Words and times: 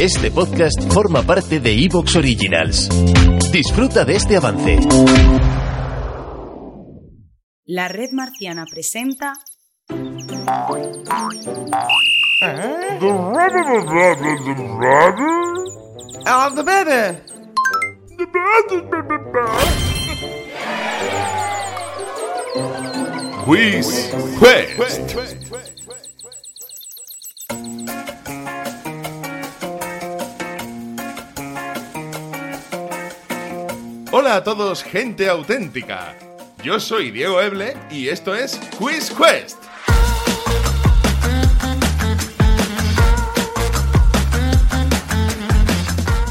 Este 0.00 0.30
podcast 0.30 0.92
forma 0.92 1.22
parte 1.22 1.58
de 1.60 1.72
Evox 1.84 2.16
Originals. 2.16 2.88
Disfruta 3.50 4.04
de 4.04 4.16
este 4.16 4.36
avance. 4.36 4.78
La 7.64 7.88
red 7.88 8.10
marciana 8.12 8.64
presenta 8.70 9.32
Ah, 16.26 16.50
the 16.54 16.62
baby. 16.62 17.16
Quiz 23.44 24.10
Quest. 24.38 25.85
Hola 34.26 34.38
a 34.38 34.42
todos, 34.42 34.82
gente 34.82 35.28
auténtica. 35.28 36.18
Yo 36.64 36.80
soy 36.80 37.12
Diego 37.12 37.40
Eble 37.40 37.76
y 37.92 38.08
esto 38.08 38.34
es 38.34 38.58
Quiz 38.76 39.12
Quest. 39.12 39.56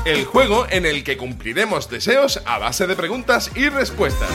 El 0.04 0.26
juego 0.26 0.68
en 0.70 0.86
el 0.86 1.06
que 1.06 1.16
cumpliremos 1.16 1.90
deseos 1.90 2.42
a 2.46 2.58
base 2.58 2.86
de 2.86 2.98
preguntas 2.98 3.50
y 3.56 3.70
respuestas. 3.70 4.30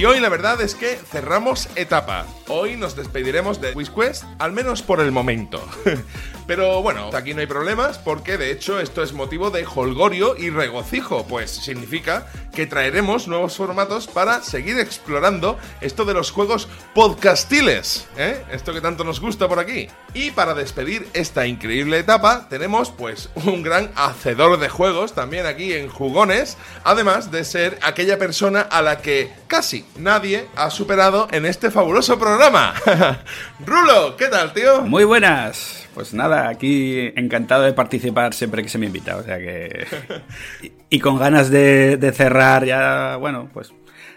Y 0.00 0.06
hoy 0.06 0.18
la 0.18 0.30
verdad 0.30 0.58
es 0.62 0.74
que 0.74 0.96
cerramos 0.96 1.68
etapa. 1.74 2.24
Hoy 2.48 2.74
nos 2.78 2.96
despediremos 2.96 3.60
de 3.60 3.72
WizQuest, 3.72 4.24
al 4.38 4.50
menos 4.52 4.80
por 4.80 4.98
el 4.98 5.12
momento. 5.12 5.62
Pero 6.50 6.82
bueno, 6.82 7.10
aquí 7.14 7.32
no 7.32 7.42
hay 7.42 7.46
problemas 7.46 7.98
porque 7.98 8.36
de 8.36 8.50
hecho 8.50 8.80
esto 8.80 9.04
es 9.04 9.12
motivo 9.12 9.52
de 9.52 9.64
holgorio 9.64 10.36
y 10.36 10.50
regocijo, 10.50 11.24
pues 11.28 11.48
significa 11.48 12.26
que 12.52 12.66
traeremos 12.66 13.28
nuevos 13.28 13.56
formatos 13.56 14.08
para 14.08 14.42
seguir 14.42 14.76
explorando 14.80 15.56
esto 15.80 16.04
de 16.04 16.12
los 16.12 16.32
juegos 16.32 16.66
podcastiles, 16.92 18.08
¿eh? 18.16 18.44
Esto 18.50 18.72
que 18.72 18.80
tanto 18.80 19.04
nos 19.04 19.20
gusta 19.20 19.46
por 19.46 19.60
aquí. 19.60 19.86
Y 20.12 20.32
para 20.32 20.54
despedir 20.54 21.06
esta 21.12 21.46
increíble 21.46 21.98
etapa 21.98 22.48
tenemos 22.48 22.90
pues 22.90 23.30
un 23.36 23.62
gran 23.62 23.92
hacedor 23.94 24.58
de 24.58 24.68
juegos 24.68 25.14
también 25.14 25.46
aquí 25.46 25.72
en 25.72 25.88
Jugones, 25.88 26.56
además 26.82 27.30
de 27.30 27.44
ser 27.44 27.78
aquella 27.80 28.18
persona 28.18 28.62
a 28.62 28.82
la 28.82 29.02
que 29.02 29.32
casi 29.46 29.84
nadie 29.96 30.48
ha 30.56 30.70
superado 30.70 31.28
en 31.30 31.46
este 31.46 31.70
fabuloso 31.70 32.18
programa. 32.18 32.74
Rulo, 33.64 34.16
¿qué 34.16 34.26
tal, 34.26 34.52
tío? 34.52 34.80
Muy 34.80 35.04
buenas. 35.04 35.86
Pues 35.94 36.14
nada, 36.14 36.48
aquí 36.48 37.12
encantado 37.16 37.64
de 37.64 37.72
participar 37.72 38.32
siempre 38.34 38.62
que 38.62 38.68
se 38.68 38.78
me 38.78 38.86
invita. 38.86 39.16
O 39.16 39.22
sea 39.22 39.38
que. 39.38 39.86
Y, 40.62 40.72
y 40.96 40.98
con 41.00 41.18
ganas 41.18 41.50
de, 41.50 41.96
de 41.96 42.12
cerrar 42.12 42.64
ya, 42.64 43.16
bueno, 43.16 43.48
pues 43.52 43.72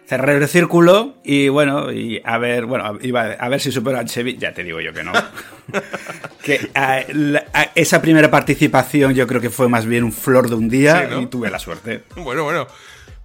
cerrar 0.05 0.35
el 0.35 0.47
círculo 0.49 1.15
y 1.23 1.47
bueno, 1.47 1.91
y 1.91 2.21
a 2.25 2.37
ver, 2.37 2.65
bueno, 2.65 2.97
iba 3.01 3.21
a, 3.21 3.31
a 3.33 3.47
ver 3.49 3.61
si 3.61 3.71
supero 3.71 3.97
al 3.99 4.05
Chevy, 4.05 4.37
ya 4.37 4.53
te 4.53 4.63
digo 4.63 4.81
yo 4.81 4.91
que 4.93 5.03
no. 5.03 5.13
que 6.43 6.69
a- 6.75 7.03
la- 7.13 7.45
a- 7.53 7.69
esa 7.75 8.01
primera 8.01 8.29
participación 8.29 9.13
yo 9.13 9.25
creo 9.27 9.39
que 9.41 9.49
fue 9.49 9.69
más 9.69 9.85
bien 9.85 10.03
un 10.03 10.11
flor 10.11 10.49
de 10.49 10.55
un 10.55 10.67
día 10.69 11.01
Sí, 11.03 11.07
¿no? 11.09 11.21
y 11.21 11.25
tuve 11.27 11.49
la 11.49 11.59
suerte. 11.59 12.03
Bueno, 12.17 12.43
bueno. 12.43 12.67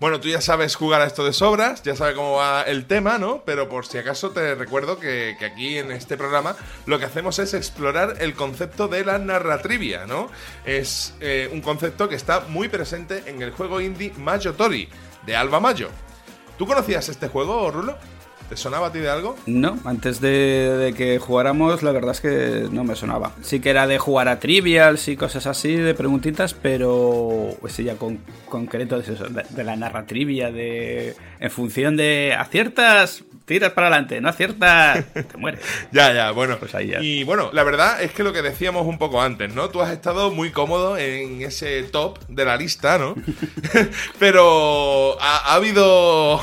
Bueno, 0.01 0.21
tú 0.21 0.29
ya 0.29 0.41
sabes 0.41 0.77
jugar 0.77 1.01
a 1.01 1.07
esto 1.07 1.25
de 1.25 1.33
sobras, 1.33 1.83
ya 1.83 1.97
sabes 1.97 2.15
cómo 2.15 2.35
va 2.35 2.63
el 2.63 2.87
tema, 2.87 3.19
¿no? 3.19 3.43
Pero 3.45 3.69
por 3.69 3.85
si 3.85 3.99
acaso 3.99 4.31
te 4.31 4.55
recuerdo 4.55 5.01
que, 5.01 5.37
aquí 5.45 5.77
en 5.77 5.91
este 5.91 6.17
programa 6.17 6.55
lo 6.87 7.01
que 7.01 7.05
hacemos 7.07 7.41
es 7.41 7.53
explorar 7.53 8.15
el 8.21 8.35
concepto 8.35 8.87
de 8.87 9.05
la 9.05 9.19
narratrivia, 9.19 10.07
¿no? 10.07 10.31
Es 10.65 11.15
eh, 11.19 11.51
un 11.53 11.61
concepto 11.63 12.09
que 12.09 12.15
está 12.15 12.45
muy 12.49 12.69
presente 12.69 13.25
en 13.27 13.43
el 13.43 13.51
juego 13.51 13.81
indie 13.81 14.13
Mayo 14.17 14.55
Tori, 14.55 14.89
de 15.27 15.35
Alba 15.35 15.59
Mayo. 15.59 15.89
¿Tú 16.59 16.67
conocías 16.69 17.09
este 17.09 17.27
juego, 17.27 17.69
Rulo? 17.69 17.99
¿Te 18.49 18.57
sonaba 18.57 18.87
a 18.87 18.93
ti 18.93 18.99
de 18.99 19.11
algo? 19.11 19.37
No, 19.47 19.79
antes 19.85 20.21
de, 20.21 20.77
de 20.79 20.95
que 20.95 21.19
jugáramos, 21.19 21.83
la 21.83 21.93
verdad 21.93 22.13
es 22.13 22.21
que 22.21 22.69
no 22.71 22.83
me 22.83 22.97
sonaba. 22.97 23.33
Sí 23.43 23.61
que 23.61 23.69
era 23.69 23.87
de 23.87 23.99
jugar 23.99 24.29
a 24.29 24.41
trivials 24.41 25.09
y 25.09 25.17
cosas 25.17 25.47
así, 25.47 25.77
de 25.77 25.95
preguntitas, 25.95 26.55
pero 26.55 27.51
ese 27.67 27.85
ya 27.85 27.97
con 27.97 28.21
concreto 28.49 28.97
es 28.99 29.09
eso, 29.09 29.25
de, 29.29 29.45
de 29.51 29.65
la 29.65 29.77
narratrivia, 29.77 30.51
de 30.51 31.15
en 31.41 31.51
función 31.51 31.97
de 31.97 32.35
aciertas, 32.39 33.25
tiras 33.49 33.73
para 33.73 33.89
adelante, 33.89 34.21
no 34.21 34.29
aciertas, 34.29 35.05
te 35.13 35.37
mueres. 35.37 35.61
Ya, 35.91 36.13
ya, 36.13 36.31
bueno. 36.31 36.59
Pues 36.59 36.75
ahí 36.75 36.89
ya. 36.89 37.01
Y 37.01 37.25
bueno, 37.25 37.51
la 37.53 37.65
verdad 37.65 38.03
es 38.03 38.13
que 38.13 38.23
lo 38.23 38.33
que 38.33 38.43
decíamos 38.43 38.87
un 38.87 38.99
poco 38.99 39.23
antes, 39.23 39.53
¿no? 39.55 39.71
Tú 39.71 39.81
has 39.81 39.91
estado 39.91 40.31
muy 40.31 40.51
cómodo 40.51 40.99
en 40.99 41.41
ese 41.43 41.83
top 41.85 42.19
de 42.29 42.45
la 42.45 42.57
lista, 42.57 42.99
¿no? 42.99 43.15
Pero 44.19 45.21
ha, 45.21 45.53
ha 45.53 45.55
habido 45.55 46.41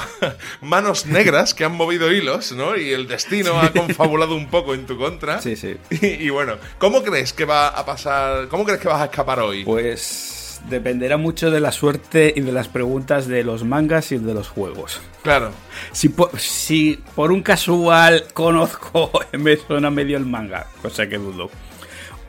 manos 0.61 1.05
negras 1.05 1.53
que 1.53 1.63
han 1.63 1.73
movido 1.73 2.11
hilos, 2.11 2.51
¿no? 2.51 2.75
Y 2.75 2.91
el 2.91 3.07
destino 3.07 3.61
ha 3.61 3.71
confabulado 3.71 4.35
un 4.35 4.47
poco 4.47 4.73
en 4.73 4.85
tu 4.85 4.97
contra. 4.97 5.41
Sí, 5.41 5.55
sí. 5.55 5.77
Y, 5.89 6.07
y 6.07 6.29
bueno, 6.31 6.57
¿cómo 6.79 7.03
crees 7.03 7.33
que 7.33 7.45
va 7.45 7.67
a 7.67 7.85
pasar? 7.85 8.47
¿Cómo 8.47 8.65
crees 8.65 8.79
que 8.79 8.87
vas 8.87 9.01
a 9.01 9.05
escapar 9.05 9.39
hoy? 9.39 9.63
Pues 9.63 10.34
dependerá 10.69 11.17
mucho 11.17 11.51
de 11.51 11.59
la 11.59 11.71
suerte 11.71 12.33
y 12.35 12.41
de 12.41 12.51
las 12.51 12.67
preguntas 12.67 13.27
de 13.27 13.43
los 13.43 13.63
mangas 13.63 14.11
y 14.11 14.17
de 14.17 14.33
los 14.33 14.47
juegos. 14.49 14.99
Claro. 15.23 15.51
Si 15.91 16.09
por, 16.09 16.37
si 16.39 16.99
por 17.15 17.31
un 17.31 17.41
casual 17.41 18.25
conozco, 18.33 19.11
me 19.33 19.57
suena 19.57 19.89
medio 19.89 20.17
el 20.17 20.25
manga, 20.25 20.67
cosa 20.81 21.07
que 21.07 21.17
dudo. 21.17 21.49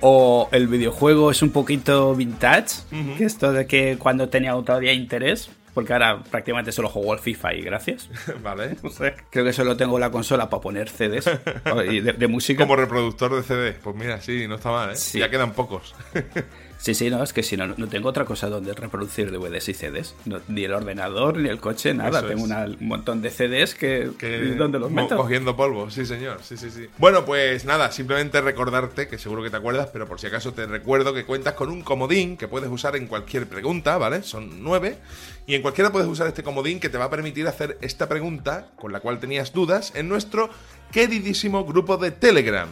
O 0.00 0.48
el 0.52 0.69
videojuego 0.69 1.30
es 1.30 1.41
un 1.42 1.50
poquito 1.50 2.14
vintage, 2.14 2.82
que 3.16 3.24
esto 3.24 3.52
de 3.52 3.66
que 3.66 3.97
cuando 3.98 4.28
tenía 4.28 4.53
todavía 4.53 4.92
interés, 4.92 5.48
porque 5.72 5.92
ahora 5.94 6.22
prácticamente 6.30 6.70
solo 6.70 6.88
juego 6.91 7.12
al 7.14 7.18
FIFA 7.18 7.54
y 7.54 7.62
gracias. 7.62 8.08
Vale. 8.42 8.76
No 8.82 8.91
sé, 8.91 9.14
creo 9.30 9.44
que 9.47 9.53
solo 9.54 9.76
tengo 9.76 9.98
la 9.98 10.10
consola 10.10 10.48
para 10.50 10.60
poner 10.60 10.91
CDs 10.91 11.26
o- 11.72 11.76
de, 11.76 12.12
de 12.12 12.26
música. 12.28 12.62
Como 12.64 12.76
reproductor 12.76 13.34
de 13.36 13.42
CD. 13.42 13.72
Pues 13.82 13.97
mira, 13.97 14.20
sí, 14.20 14.47
no 14.47 14.56
está 14.56 14.70
mal, 14.70 14.91
¿eh? 14.91 14.97
Sí. 14.97 15.18
Ya 15.18 15.30
quedan 15.30 15.53
pocos. 15.53 15.94
Sí, 16.78 16.94
sí, 16.94 17.10
no, 17.10 17.22
es 17.22 17.32
que 17.32 17.42
si 17.42 17.56
no, 17.56 17.66
no 17.69 17.88
tengo 17.88 18.09
otra 18.09 18.25
cosa 18.25 18.48
donde 18.48 18.72
reproducir 18.75 19.31
DVDs 19.32 19.69
y 19.70 19.75
CDs. 19.75 20.14
No, 20.25 20.41
ni 20.48 20.64
el 20.64 20.72
ordenador, 20.75 21.38
ni 21.38 21.48
el 21.48 21.59
coche, 21.59 21.94
nada. 21.94 22.19
Eso 22.19 22.28
tengo 22.28 22.44
una- 22.44 22.64
un 22.66 22.76
montón 22.87 23.22
de 23.22 23.31
CDs 23.31 23.75
que... 23.75 24.10
que 24.19 24.54
¿Dónde 24.56 24.78
los 24.78 24.91
meto? 24.91 25.16
cogiendo 25.16 25.56
polvo, 25.56 25.91
sí 25.91 26.04
señor, 26.06 26.41
sí, 26.42 26.56
sí, 26.56 26.70
sí. 26.70 26.86
Bueno, 26.98 27.25
pues 27.25 27.65
nada, 27.65 27.91
simplemente 27.91 28.41
recordarte, 28.41 29.09
que 29.09 29.19
seguro 29.19 29.42
que 29.42 29.50
te 29.50 29.56
acuerdas, 29.56 29.88
pero 29.92 30.06
por 30.06 30.20
si 30.20 30.26
acaso 30.26 30.53
te 30.53 30.66
recuerdo 30.66 31.12
que 31.15 31.25
cuentas 31.25 31.54
con 31.54 31.70
un 31.70 31.82
comodín 31.82 32.36
que 32.36 32.47
puedes 32.47 32.70
usar 32.70 32.94
en 32.97 33.06
cualquier 33.06 33.47
pregunta, 33.48 33.97
¿vale? 33.98 34.22
Son 34.22 34.62
nueve. 34.62 34.98
Y 35.47 35.54
en 35.54 35.62
cualquiera 35.62 35.91
puedes 35.92 36.09
usar 36.09 36.26
este 36.26 36.42
comodín 36.42 36.78
que 36.78 36.88
te 36.88 36.98
va 36.98 37.04
a 37.06 37.10
permitir 37.10 37.47
hacer 37.48 37.78
esta 37.81 38.09
pregunta 38.09 38.69
con 38.76 38.92
la 38.92 39.00
cual 39.00 39.19
tenías 39.19 39.53
dudas 39.53 39.92
en 39.94 40.09
nuestro 40.09 40.50
queridísimo 40.92 41.65
grupo 41.65 41.97
de 41.97 42.10
Telegram. 42.10 42.69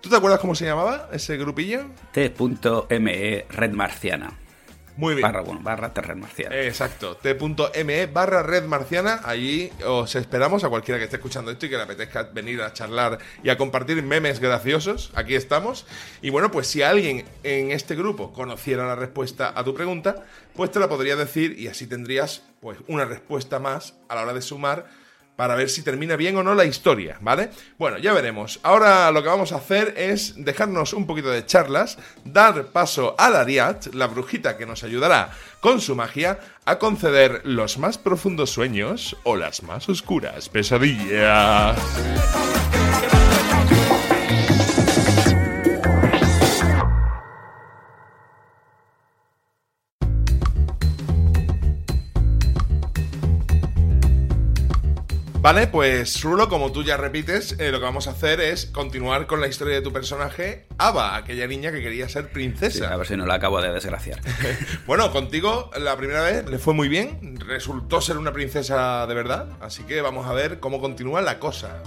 ¿Tú 0.00 0.08
te 0.08 0.16
acuerdas 0.16 0.40
cómo 0.40 0.54
se 0.54 0.64
llamaba 0.64 1.08
ese 1.12 1.36
grupillo? 1.36 1.86
T.me 2.12 3.46
Red 3.48 3.72
Marciana. 3.72 4.38
Muy 4.98 5.14
bien. 5.14 5.22
Barra, 5.22 5.42
bueno, 5.42 5.60
barra 5.62 5.92
Red 5.94 6.16
Marciana. 6.16 6.56
Exacto, 6.56 7.16
t.me 7.16 8.06
barra 8.06 8.42
red 8.42 8.64
marciana. 8.64 9.20
Allí 9.24 9.70
os 9.86 10.16
esperamos 10.16 10.64
a 10.64 10.68
cualquiera 10.68 10.98
que 10.98 11.04
esté 11.04 11.16
escuchando 11.16 11.52
esto 11.52 11.66
y 11.66 11.68
que 11.68 11.76
le 11.76 11.84
apetezca 11.84 12.24
venir 12.24 12.60
a 12.62 12.72
charlar 12.72 13.18
y 13.44 13.48
a 13.48 13.56
compartir 13.56 14.02
memes 14.02 14.40
graciosos. 14.40 15.12
Aquí 15.14 15.36
estamos. 15.36 15.86
Y 16.20 16.30
bueno, 16.30 16.50
pues 16.50 16.66
si 16.66 16.82
alguien 16.82 17.24
en 17.44 17.70
este 17.70 17.94
grupo 17.94 18.32
conociera 18.32 18.88
la 18.88 18.96
respuesta 18.96 19.52
a 19.54 19.62
tu 19.62 19.72
pregunta, 19.72 20.24
pues 20.56 20.72
te 20.72 20.80
la 20.80 20.88
podría 20.88 21.14
decir 21.14 21.56
y 21.56 21.68
así 21.68 21.86
tendrías 21.86 22.42
pues 22.60 22.78
una 22.88 23.04
respuesta 23.04 23.60
más 23.60 23.94
a 24.08 24.16
la 24.16 24.22
hora 24.22 24.34
de 24.34 24.42
sumar 24.42 24.88
para 25.38 25.54
ver 25.54 25.70
si 25.70 25.82
termina 25.82 26.16
bien 26.16 26.36
o 26.36 26.42
no 26.42 26.52
la 26.56 26.64
historia, 26.64 27.16
¿vale? 27.20 27.50
Bueno, 27.78 27.96
ya 27.98 28.12
veremos. 28.12 28.58
Ahora 28.64 29.08
lo 29.12 29.22
que 29.22 29.28
vamos 29.28 29.52
a 29.52 29.58
hacer 29.58 29.94
es 29.96 30.34
dejarnos 30.36 30.92
un 30.92 31.06
poquito 31.06 31.30
de 31.30 31.46
charlas, 31.46 31.96
dar 32.24 32.66
paso 32.72 33.14
a 33.16 33.30
la 33.30 33.42
Ariat, 33.42 33.94
la 33.94 34.08
brujita 34.08 34.56
que 34.56 34.66
nos 34.66 34.82
ayudará 34.82 35.30
con 35.60 35.80
su 35.80 35.94
magia 35.94 36.40
a 36.64 36.80
conceder 36.80 37.42
los 37.44 37.78
más 37.78 37.98
profundos 37.98 38.50
sueños 38.50 39.16
o 39.22 39.36
las 39.36 39.62
más 39.62 39.88
oscuras 39.88 40.48
pesadillas. 40.48 41.78
Vale, 55.48 55.66
pues 55.66 56.20
Rulo, 56.20 56.46
como 56.50 56.72
tú 56.72 56.84
ya 56.84 56.98
repites, 56.98 57.56
eh, 57.58 57.70
lo 57.70 57.78
que 57.78 57.84
vamos 57.86 58.06
a 58.06 58.10
hacer 58.10 58.38
es 58.38 58.66
continuar 58.66 59.26
con 59.26 59.40
la 59.40 59.46
historia 59.46 59.76
de 59.76 59.80
tu 59.80 59.90
personaje, 59.94 60.66
Ava, 60.76 61.16
aquella 61.16 61.46
niña 61.46 61.72
que 61.72 61.80
quería 61.80 62.06
ser 62.06 62.30
princesa. 62.30 62.92
A 62.92 62.98
ver 62.98 63.06
si 63.06 63.16
no 63.16 63.24
la 63.24 63.36
acabo 63.36 63.58
de 63.62 63.72
desgraciar. 63.72 64.20
bueno, 64.86 65.10
contigo 65.10 65.70
la 65.78 65.96
primera 65.96 66.20
vez 66.20 66.46
le 66.46 66.58
fue 66.58 66.74
muy 66.74 66.90
bien, 66.90 67.40
resultó 67.40 68.02
ser 68.02 68.18
una 68.18 68.34
princesa 68.34 69.06
de 69.06 69.14
verdad, 69.14 69.48
así 69.62 69.84
que 69.84 70.02
vamos 70.02 70.26
a 70.26 70.34
ver 70.34 70.60
cómo 70.60 70.82
continúa 70.82 71.22
la 71.22 71.38
cosa. 71.38 71.82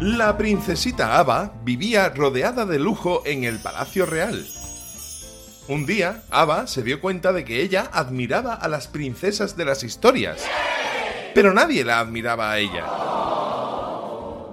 La 0.00 0.38
princesita 0.38 1.18
Ava 1.18 1.54
vivía 1.64 2.10
rodeada 2.10 2.64
de 2.64 2.78
lujo 2.78 3.22
en 3.26 3.42
el 3.42 3.58
Palacio 3.58 4.06
Real 4.06 4.46
un 5.68 5.84
día, 5.84 6.22
Ava 6.30 6.66
se 6.66 6.82
dio 6.82 6.98
cuenta 6.98 7.34
de 7.34 7.44
que 7.44 7.60
ella 7.60 7.90
admiraba 7.92 8.54
a 8.54 8.68
las 8.68 8.88
princesas 8.88 9.54
de 9.54 9.66
las 9.66 9.84
historias, 9.84 10.42
pero 11.34 11.52
nadie 11.52 11.84
la 11.84 12.00
admiraba 12.00 12.50
a 12.50 12.58
ella. 12.58 12.86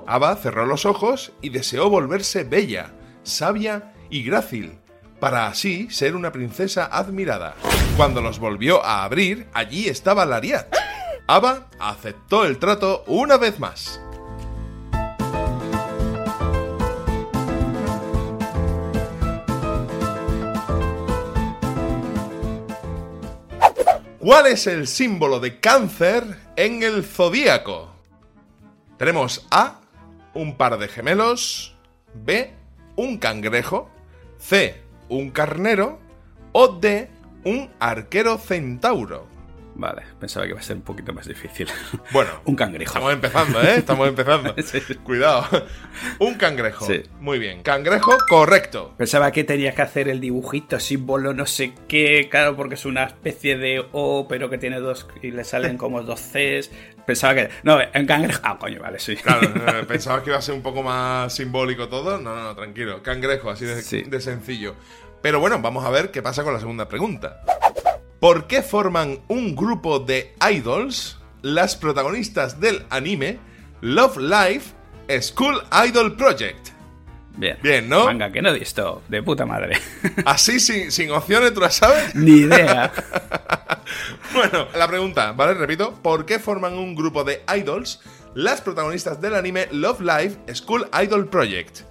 Ava 0.08 0.36
cerró 0.36 0.66
los 0.66 0.86
ojos 0.86 1.32
y 1.42 1.50
deseó 1.50 1.90
volverse 1.90 2.44
bella, 2.44 2.92
sabia 3.24 3.94
y 4.10 4.24
grácil, 4.24 4.78
para 5.22 5.48
así 5.48 5.90
ser 5.90 6.18
una 6.18 6.34
princesa 6.34 6.90
admirada. 6.92 7.56
Cuando 7.96 8.20
los 8.20 8.40
volvió 8.40 8.84
a 8.84 9.06
abrir, 9.06 9.48
allí 9.54 9.88
estaba 9.88 10.26
Lariat. 10.26 10.68
Ava 11.28 11.70
aceptó 11.80 12.44
el 12.44 12.58
trato 12.58 13.06
una 13.08 13.38
vez 13.38 13.58
más. 13.58 14.02
¿Cuál 24.26 24.48
es 24.48 24.66
el 24.66 24.88
símbolo 24.88 25.40
de 25.40 25.60
cáncer 25.60 26.24
en 26.56 26.82
el 26.82 27.04
zodíaco? 27.04 27.94
Tenemos 28.98 29.46
A, 29.52 29.82
un 30.34 30.58
par 30.58 30.80
de 30.80 30.88
gemelos, 30.88 31.76
B, 32.16 32.52
un 32.96 33.20
cangrejo, 33.20 33.88
C, 34.40 34.82
un 35.10 35.30
carnero 35.30 36.00
o 36.54 36.70
D, 36.70 37.08
un 37.44 37.70
arquero 37.80 38.40
centauro. 38.40 39.28
Vale, 39.78 40.04
pensaba 40.20 40.46
que 40.46 40.52
iba 40.52 40.60
a 40.60 40.64
ser 40.64 40.78
un 40.78 40.84
poquito 40.84 41.12
más 41.14 41.28
difícil. 41.28 41.68
Bueno, 42.12 42.32
un 42.46 42.56
cangrejo. 42.56 42.94
Estamos 42.94 43.14
empezando, 43.14 43.62
¿eh? 43.62 43.76
Estamos 43.78 44.08
empezando. 44.08 44.56
Sí. 44.64 44.80
Cuidado. 45.04 45.46
Un 46.20 46.36
cangrejo. 46.36 46.86
Sí. 46.86 47.04
Muy 47.20 47.40
bien. 47.40 47.62
Cangrejo, 47.62 48.16
correcto. 48.30 48.94
Pensaba 48.98 49.32
que 49.32 49.44
tenías 49.44 49.76
que 49.76 49.82
hacer 49.82 50.08
el 50.08 50.22
dibujito, 50.22 50.80
símbolo, 50.80 51.34
no 51.34 51.46
sé 51.46 51.74
qué, 51.88 52.28
claro, 52.32 52.56
porque 52.56 52.76
es 52.76 52.86
una 52.86 53.04
especie 53.04 53.58
de 53.58 53.86
O, 53.92 54.28
pero 54.30 54.50
que 54.50 54.58
tiene 54.58 54.80
dos 54.80 55.08
y 55.22 55.32
le 55.32 55.44
salen 55.44 55.78
como 55.78 56.02
dos 56.04 56.22
Cs. 56.22 56.72
Pensaba 57.06 57.36
que. 57.36 57.50
No, 57.64 57.78
en 57.82 58.06
cangrejo. 58.08 58.40
Ah, 58.44 58.58
coño, 58.58 58.80
vale, 58.82 59.00
sí. 59.00 59.16
Claro, 59.18 59.48
eh, 59.48 59.84
pensabas 59.88 60.24
que 60.24 60.30
iba 60.30 60.40
a 60.40 60.42
ser 60.42 60.56
un 60.56 60.64
poco 60.64 60.82
más 60.84 61.34
simbólico 61.36 61.88
todo. 61.90 62.18
No, 62.18 62.34
no, 62.36 62.44
no, 62.44 62.56
tranquilo. 62.56 63.04
Cangrejo, 63.04 63.50
así 63.52 63.66
de, 63.66 63.82
Sí. 63.82 64.04
de 64.04 64.22
sencillo. 64.22 64.76
Pero 65.22 65.40
bueno, 65.40 65.60
vamos 65.60 65.84
a 65.86 65.90
ver 65.90 66.12
qué 66.12 66.22
pasa 66.22 66.44
con 66.44 66.54
la 66.54 66.60
segunda 66.60 66.88
pregunta. 66.88 67.42
¿Por 68.26 68.48
qué 68.48 68.64
forman 68.64 69.20
un 69.28 69.56
grupo 69.56 70.00
de 70.00 70.34
idols 70.52 71.20
las 71.44 71.76
protagonistas 71.76 72.60
del 72.60 72.84
anime 72.90 73.38
Love 73.82 74.18
Life 74.18 74.74
School 75.22 75.62
Idol 75.88 76.16
Project? 76.16 76.70
Bien. 77.38 77.60
Bien, 77.62 77.88
¿no? 77.88 78.08
Venga, 78.08 78.32
que 78.32 78.42
no 78.42 78.50
he 78.50 78.58
visto. 78.58 79.04
De 79.10 79.22
puta 79.22 79.46
madre. 79.46 79.78
Así, 80.26 80.60
sin, 80.60 80.92
sin 80.92 81.12
opciones, 81.12 81.54
¿tú 81.54 81.60
la 81.60 81.70
sabes? 81.70 82.16
Ni 82.16 82.38
idea. 82.38 82.92
Bueno, 84.34 84.68
la 84.76 84.88
pregunta, 84.88 85.32
¿vale? 85.34 85.54
Repito, 85.54 85.94
¿por 86.02 86.26
qué 86.26 86.40
forman 86.40 86.74
un 86.74 86.96
grupo 86.96 87.24
de 87.24 87.44
idols 87.56 88.02
las 88.34 88.60
protagonistas 88.60 89.22
del 89.22 89.36
anime 89.36 89.68
Love 89.72 90.02
Live 90.02 90.38
School 90.56 90.90
Idol 91.00 91.30
Project? 91.30 91.82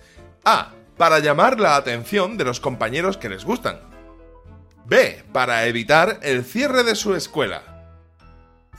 A. 0.45 0.73
Para 0.99 1.21
llamar 1.21 1.61
la 1.61 1.77
atención 1.77 2.37
de 2.37 2.45
los 2.45 2.59
compañeros 2.59 3.17
que 3.17 3.29
les 3.29 3.45
gustan. 3.45 3.94
B. 4.87 5.25
Para 5.33 5.67
evitar 5.67 6.21
el 6.23 6.45
cierre 6.45 6.85
de 6.85 6.95
su 6.95 7.15
escuela. 7.15 7.63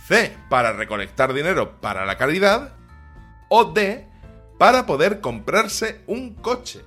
C. 0.07 0.35
Para 0.49 0.73
recolectar 0.73 1.33
dinero 1.33 1.79
para 1.81 2.05
la 2.05 2.17
caridad. 2.17 2.73
O 3.49 3.65
D. 3.65 4.07
Para 4.59 4.85
poder 4.85 5.21
comprarse 5.21 6.01
un 6.07 6.35
coche. 6.35 6.83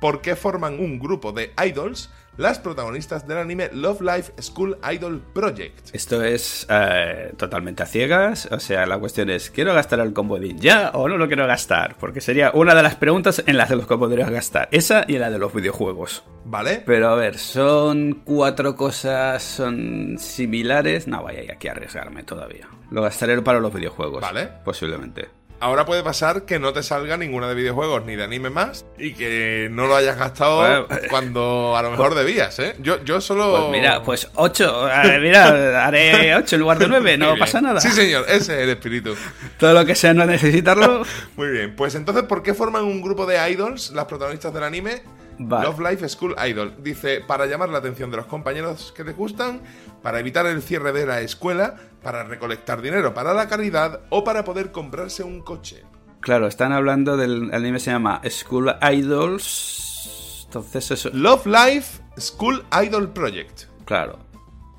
¿Por 0.00 0.20
qué 0.20 0.36
forman 0.36 0.80
un 0.80 0.98
grupo 0.98 1.32
de 1.32 1.52
idols 1.64 2.10
las 2.36 2.58
protagonistas 2.58 3.26
del 3.26 3.38
anime 3.38 3.70
Love 3.72 4.00
Life 4.00 4.32
School 4.40 4.78
Idol 4.92 5.22
Project? 5.34 5.94
Esto 5.94 6.22
es 6.22 6.66
eh, 6.70 7.32
totalmente 7.36 7.82
a 7.82 7.86
ciegas. 7.86 8.48
O 8.50 8.60
sea, 8.60 8.86
la 8.86 8.98
cuestión 8.98 9.30
es: 9.30 9.50
¿quiero 9.50 9.74
gastar 9.74 10.00
el 10.00 10.12
comodín 10.12 10.58
ya 10.58 10.90
o 10.94 11.08
no 11.08 11.16
lo 11.16 11.26
quiero 11.26 11.46
gastar? 11.46 11.96
Porque 11.98 12.20
sería 12.20 12.50
una 12.54 12.74
de 12.74 12.82
las 12.82 12.96
preguntas 12.96 13.42
en 13.46 13.56
las 13.56 13.68
de 13.68 13.76
los 13.76 13.86
que 13.86 13.96
podrías 13.96 14.30
gastar. 14.30 14.68
Esa 14.70 15.04
y 15.06 15.18
la 15.18 15.30
de 15.30 15.38
los 15.38 15.52
videojuegos. 15.54 16.24
¿Vale? 16.44 16.82
Pero 16.84 17.08
a 17.08 17.14
ver, 17.14 17.38
son 17.38 18.22
cuatro 18.24 18.74
cosas, 18.74 19.42
son 19.42 20.16
similares. 20.18 21.06
No 21.06 21.22
vaya 21.22 21.52
aquí 21.52 21.68
a 21.68 21.72
arriesgarme 21.72 22.24
todavía. 22.24 22.68
Lo 22.90 23.02
gastaré 23.02 23.40
para 23.42 23.60
los 23.60 23.72
videojuegos. 23.72 24.20
Vale. 24.20 24.48
Posiblemente. 24.64 25.28
Ahora 25.62 25.86
puede 25.86 26.02
pasar 26.02 26.42
que 26.42 26.58
no 26.58 26.72
te 26.72 26.82
salga 26.82 27.16
ninguna 27.16 27.46
de 27.48 27.54
videojuegos 27.54 28.04
ni 28.04 28.16
de 28.16 28.24
anime 28.24 28.50
más 28.50 28.84
y 28.98 29.14
que 29.14 29.68
no 29.70 29.86
lo 29.86 29.94
hayas 29.94 30.18
gastado 30.18 30.56
Bueno, 30.56 30.86
cuando 31.08 31.76
a 31.76 31.82
lo 31.82 31.92
mejor 31.92 32.16
debías, 32.16 32.58
¿eh? 32.58 32.74
Yo, 32.80 33.02
yo 33.04 33.20
solo... 33.20 33.68
Pues 33.68 33.70
mira, 33.80 34.02
pues 34.02 34.28
ocho. 34.34 34.88
Eh, 34.90 35.20
Mira, 35.20 35.86
haré 35.86 36.34
ocho 36.34 36.56
en 36.56 36.62
lugar 36.62 36.80
de 36.80 36.88
nueve. 36.88 37.16
No 37.16 37.26
Muy 37.26 37.34
bien. 37.34 37.38
pasa 37.38 37.60
nada. 37.60 37.80
Sí, 37.80 37.90
señor, 37.90 38.24
ese 38.26 38.54
es 38.54 38.62
el 38.64 38.70
espíritu. 38.70 39.14
Todo 39.60 39.72
lo 39.72 39.86
que 39.86 39.94
sea 39.94 40.12
no 40.12 40.26
necesitarlo. 40.26 41.04
Muy 41.36 41.48
bien, 41.50 41.76
pues 41.76 41.94
entonces, 41.94 42.24
¿por 42.24 42.42
qué 42.42 42.54
forman 42.54 42.82
un 42.82 43.00
grupo 43.00 43.24
de 43.24 43.38
idols 43.52 43.92
las 43.92 44.06
protagonistas 44.06 44.52
del 44.52 44.64
anime? 44.64 45.02
Vale. 45.38 45.66
Love 45.66 45.80
Life 45.80 46.08
School 46.08 46.36
Idol. 46.48 46.74
Dice, 46.82 47.20
para 47.20 47.46
llamar 47.46 47.68
la 47.68 47.78
atención 47.78 48.10
de 48.10 48.18
los 48.18 48.26
compañeros 48.26 48.92
que 48.96 49.04
les 49.04 49.16
gustan, 49.16 49.62
para 50.02 50.20
evitar 50.20 50.46
el 50.46 50.62
cierre 50.62 50.92
de 50.92 51.06
la 51.06 51.20
escuela, 51.20 51.76
para 52.02 52.24
recolectar 52.24 52.82
dinero 52.82 53.14
para 53.14 53.32
la 53.34 53.48
caridad 53.48 54.00
o 54.10 54.24
para 54.24 54.44
poder 54.44 54.72
comprarse 54.72 55.22
un 55.22 55.42
coche. 55.42 55.84
Claro, 56.20 56.46
están 56.46 56.72
hablando 56.72 57.16
del 57.16 57.52
anime 57.52 57.80
se 57.80 57.90
llama 57.90 58.20
School 58.28 58.74
Idols. 58.80 60.44
Entonces 60.46 60.90
eso. 60.90 61.10
Love 61.12 61.46
Life 61.46 62.02
School 62.18 62.64
Idol 62.84 63.12
Project. 63.12 63.64
Claro. 63.84 64.18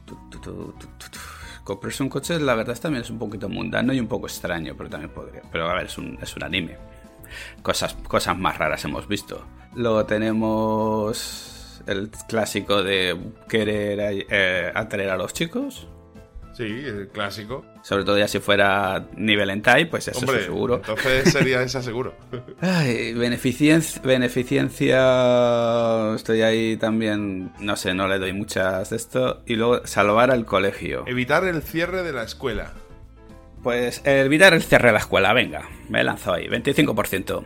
Tu, 0.06 0.16
tu, 0.30 0.40
tu. 0.40 0.88
Comprarse 1.64 2.04
un 2.04 2.10
coche, 2.10 2.40
la 2.40 2.56
verdad, 2.56 2.78
también 2.78 3.04
es 3.04 3.10
un 3.10 3.18
poquito 3.18 3.48
mundano 3.48 3.94
y 3.94 4.00
un 4.00 4.08
poco 4.08 4.28
extraño, 4.28 4.76
pero 4.78 4.90
también 4.90 5.12
podría. 5.12 5.42
Pero 5.50 5.70
a 5.70 5.74
ver, 5.74 5.86
es 5.86 5.98
un, 5.98 6.18
es 6.22 6.36
un 6.36 6.44
anime. 6.44 6.78
Cosas, 7.62 7.96
cosas 8.08 8.38
más 8.38 8.58
raras 8.58 8.84
hemos 8.84 9.08
visto. 9.08 9.46
Luego 9.76 10.06
tenemos 10.06 11.82
el 11.88 12.10
clásico 12.28 12.84
de 12.84 13.18
querer 13.50 14.26
eh, 14.30 14.72
atraer 14.74 15.10
a 15.10 15.18
los 15.18 15.34
chicos. 15.34 15.88
Sí, 16.54 16.64
el 16.64 17.10
clásico. 17.12 17.66
Sobre 17.82 18.04
todo 18.04 18.18
ya 18.18 18.28
si 18.28 18.40
fuera 18.40 19.08
nivel 19.18 19.50
hentai, 19.50 19.90
pues 19.90 20.08
eso 20.08 20.20
Hombre, 20.20 20.44
seguro. 20.44 20.76
entonces 20.76 21.34
sería 21.34 21.64
esa 21.64 21.82
seguro. 21.82 22.14
Ay, 22.62 23.14
beneficiencia, 23.16 24.00
beneficencia, 24.04 26.14
estoy 26.16 26.44
ahí 26.44 26.78
también, 26.78 27.52
no 27.60 27.76
sé, 27.76 27.96
no 27.96 28.08
le 28.08 28.20
doy 28.20 28.34
muchas 28.34 28.92
de 28.92 28.98
esto. 28.98 29.42
Y 29.48 29.56
luego 29.56 29.86
salvar 29.88 30.30
al 30.30 30.46
colegio. 30.46 31.04
Evitar 31.08 31.44
el 31.46 31.64
cierre 31.64 32.04
de 32.04 32.14
la 32.14 32.24
escuela. 32.24 32.74
Pues 33.64 34.02
evitar 34.06 34.54
el 34.54 34.62
cierre 34.62 34.88
de 34.88 34.94
la 34.94 35.00
escuela, 35.00 35.34
venga, 35.34 35.68
me 35.90 36.04
lanzo 36.04 36.34
ahí, 36.34 36.48
25%. 36.48 37.44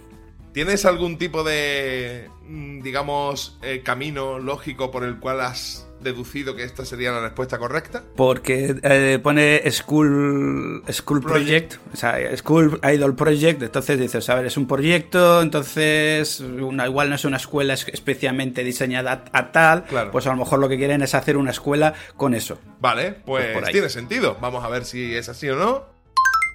¿Tienes 0.57 0.85
algún 0.87 1.19
tipo 1.19 1.43
de, 1.43 2.31
mm, 2.47 2.81
digamos, 2.81 3.59
eh, 3.61 3.83
camino 3.85 4.39
lógico 4.39 4.89
por 4.89 5.03
el 5.03 5.19
cual 5.19 5.41
has 5.41 5.85
deducido 6.01 6.55
que 6.55 6.63
esta 6.63 6.83
sería 6.83 7.11
la 7.11 7.21
respuesta 7.21 7.59
correcta? 7.59 8.01
Porque 8.15 8.75
eh, 8.81 9.19
pone 9.21 9.61
School, 9.69 10.81
school 10.91 11.21
project, 11.21 11.75
o 11.93 11.95
sea, 11.95 12.17
School 12.35 12.79
Idol 12.91 13.15
Project, 13.15 13.61
entonces 13.61 13.99
dices, 13.99 14.27
a 14.31 14.33
ver, 14.33 14.47
es 14.47 14.57
un 14.57 14.65
proyecto, 14.67 15.43
entonces 15.43 16.39
una, 16.39 16.87
igual 16.87 17.09
no 17.09 17.15
es 17.17 17.25
una 17.25 17.37
escuela 17.37 17.75
es- 17.75 17.87
especialmente 17.89 18.63
diseñada 18.63 19.25
a, 19.31 19.37
a 19.37 19.51
tal, 19.51 19.83
Claro. 19.83 20.09
pues 20.09 20.25
a 20.25 20.31
lo 20.31 20.37
mejor 20.37 20.57
lo 20.57 20.67
que 20.67 20.77
quieren 20.77 21.03
es 21.03 21.13
hacer 21.13 21.37
una 21.37 21.51
escuela 21.51 21.93
con 22.15 22.33
eso. 22.33 22.57
Vale, 22.79 23.11
pues, 23.11 23.45
Pues 23.53 23.69
tiene 23.71 23.89
sentido. 23.89 24.37
Vamos 24.41 24.65
a 24.65 24.69
ver 24.69 24.85
si 24.85 25.13
es 25.13 25.29
así 25.29 25.47
o 25.49 25.55
no. 25.55 25.85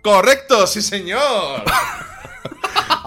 ¡Correcto! 0.03 0.67
¡Sí, 0.67 0.83
señor! 0.83 1.63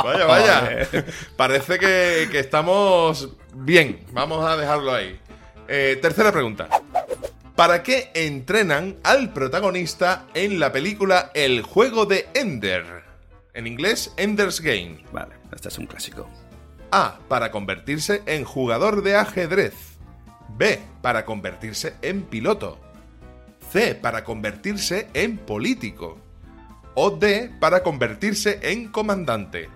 vaya, 0.05 0.25
vaya. 0.25 0.87
Parece 1.35 1.79
que, 1.79 2.29
que 2.31 2.39
estamos 2.39 3.29
bien. 3.53 4.05
Vamos 4.11 4.45
a 4.45 4.55
dejarlo 4.55 4.93
ahí. 4.93 5.19
Eh, 5.67 5.97
tercera 6.01 6.31
pregunta. 6.31 6.67
¿Para 7.55 7.83
qué 7.83 8.11
entrenan 8.13 8.97
al 9.03 9.31
protagonista 9.31 10.27
en 10.33 10.59
la 10.59 10.71
película 10.71 11.31
El 11.33 11.61
juego 11.61 12.05
de 12.05 12.27
Ender? 12.33 13.03
En 13.53 13.65
inglés, 13.65 14.13
Ender's 14.17 14.59
Game. 14.59 15.03
Vale, 15.13 15.35
este 15.53 15.69
es 15.69 15.77
un 15.77 15.87
clásico. 15.87 16.29
A. 16.91 17.17
Para 17.29 17.51
convertirse 17.51 18.21
en 18.25 18.43
jugador 18.43 19.01
de 19.03 19.15
ajedrez. 19.15 19.73
B. 20.49 20.81
Para 21.01 21.25
convertirse 21.25 21.95
en 22.01 22.23
piloto. 22.23 22.77
C. 23.71 23.95
Para 23.95 24.23
convertirse 24.23 25.07
en 25.13 25.37
político. 25.37 26.17
O 26.93 27.11
D. 27.11 27.51
Para 27.59 27.81
convertirse 27.83 28.59
en 28.61 28.91
comandante. 28.91 29.69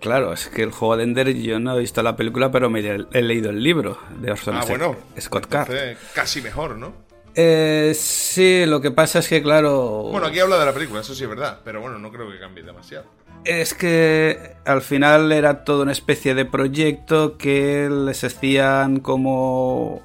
Claro, 0.00 0.32
es 0.32 0.48
que 0.48 0.62
el 0.62 0.70
juego 0.70 0.96
de 0.96 1.04
Ender 1.04 1.34
yo 1.34 1.60
no 1.60 1.76
he 1.76 1.80
visto 1.80 2.02
la 2.02 2.16
película, 2.16 2.50
pero 2.50 2.70
me 2.70 2.80
he, 2.80 3.22
leído 3.22 3.50
el 3.50 3.62
libro 3.62 3.98
de 4.20 4.32
Orson 4.32 4.56
Ah, 4.56 4.62
Scott- 4.62 4.68
bueno. 4.78 4.96
Scott 5.20 5.46
Card. 5.46 5.70
Casi 6.14 6.40
mejor, 6.40 6.76
¿no? 6.76 6.92
Eh, 7.34 7.92
sí, 7.94 8.64
lo 8.66 8.80
que 8.80 8.90
pasa 8.90 9.18
es 9.18 9.28
que, 9.28 9.42
claro. 9.42 10.08
Bueno, 10.10 10.26
aquí 10.28 10.40
habla 10.40 10.58
de 10.58 10.64
la 10.64 10.72
película, 10.72 11.00
eso 11.00 11.14
sí 11.14 11.22
es 11.24 11.28
verdad, 11.28 11.60
pero 11.64 11.80
bueno, 11.80 11.98
no 11.98 12.10
creo 12.10 12.30
que 12.30 12.40
cambie 12.40 12.64
demasiado. 12.64 13.04
Es 13.44 13.72
que 13.74 14.54
al 14.64 14.80
final 14.82 15.30
era 15.32 15.64
toda 15.64 15.82
una 15.84 15.92
especie 15.92 16.34
de 16.34 16.44
proyecto 16.46 17.36
que 17.36 17.88
les 17.90 18.24
hacían 18.24 19.00
como. 19.00 20.02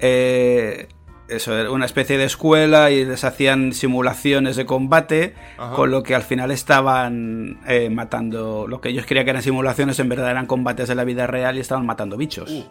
Eh, 0.00 0.88
eso, 1.28 1.56
era 1.56 1.70
una 1.70 1.86
especie 1.86 2.18
de 2.18 2.24
escuela 2.24 2.90
y 2.90 3.04
les 3.04 3.24
hacían 3.24 3.72
simulaciones 3.72 4.56
de 4.56 4.66
combate, 4.66 5.34
Ajá. 5.58 5.74
con 5.74 5.90
lo 5.90 6.02
que 6.02 6.14
al 6.14 6.22
final 6.22 6.50
estaban 6.50 7.60
eh, 7.66 7.88
matando. 7.90 8.66
Lo 8.68 8.80
que 8.80 8.90
ellos 8.90 9.06
creían 9.06 9.24
que 9.24 9.30
eran 9.30 9.42
simulaciones, 9.42 9.98
en 10.00 10.08
verdad 10.08 10.30
eran 10.30 10.46
combates 10.46 10.88
de 10.88 10.94
la 10.94 11.04
vida 11.04 11.26
real 11.26 11.56
y 11.56 11.60
estaban 11.60 11.86
matando 11.86 12.16
bichos. 12.16 12.50
Uh. 12.50 12.64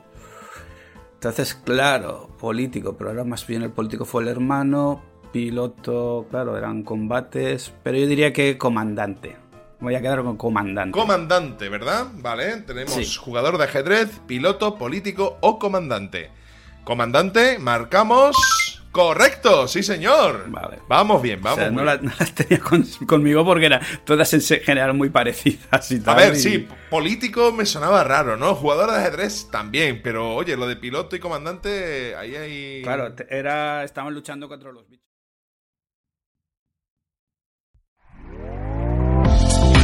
Entonces, 1.16 1.56
claro, 1.56 2.30
político, 2.40 2.96
pero 2.98 3.10
ahora 3.12 3.24
más 3.24 3.48
bien 3.48 3.62
el 3.64 3.72
político 3.72 4.04
fue 4.06 4.24
el 4.24 4.28
hermano, 4.30 5.02
piloto, 5.32 6.28
claro, 6.30 6.58
eran 6.58 6.84
combates, 6.84 7.74
pero 7.82 7.98
yo 7.98 8.08
diría 8.08 8.34
que 8.34 8.58
comandante. 8.58 9.38
Voy 9.80 9.96
a 9.96 10.02
quedar 10.02 10.22
con 10.24 10.38
comandante. 10.38 10.92
Comandante, 10.98 11.68
¿verdad? 11.70 12.08
Vale, 12.16 12.58
tenemos 12.62 12.94
Sí. 12.94 13.16
jugador 13.20 13.58
de 13.58 13.66
ajedrez, 13.66 14.22
piloto, 14.28 14.78
político 14.78 15.38
o 15.42 15.60
comandante. 15.60 16.30
Comandante, 16.84 17.60
marcamos. 17.60 18.36
Correcto, 18.92 19.68
sí 19.68 19.82
señor. 19.82 20.46
Vale. 20.50 20.80
Vamos 20.88 21.22
bien, 21.22 21.40
O 21.40 21.44
vamos. 21.44 21.60
sea, 21.60 21.72
muy 21.72 21.78
no, 21.78 21.84
la- 21.86 21.98
bien. 21.98 22.12
no 22.12 22.16
las 22.20 22.36
tenía 22.36 22.60
con- 22.60 22.84
conmigo 23.08 23.44
porque 23.44 23.66
eran 23.66 23.82
todas 24.06 24.32
en 24.34 24.42
general 24.62 24.94
muy 24.94 25.10
parecidas 25.10 25.90
y 25.92 25.96
A 25.96 26.04
tal. 26.04 26.16
ver, 26.18 26.34
y- 26.34 26.40
sí, 26.40 26.68
político 26.92 27.52
me 27.52 27.66
sonaba 27.66 28.04
raro, 28.04 28.38
¿no? 28.38 28.54
Jugador 28.54 28.92
de 28.92 28.98
ajedrez 28.98 29.50
también, 29.50 30.02
pero 30.04 30.36
oye, 30.36 30.56
lo 30.58 30.68
de 30.68 30.76
piloto 30.76 31.16
y 31.16 31.20
comandante, 31.20 32.16
ahí 32.16 32.36
hay. 32.36 32.82
Claro, 32.84 33.16
era, 33.30 33.84
estaban 33.84 34.14
luchando 34.14 34.48
contra 34.48 34.72
los 34.72 34.88
bichos. 34.88 35.08